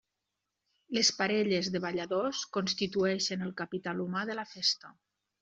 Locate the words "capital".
3.61-4.03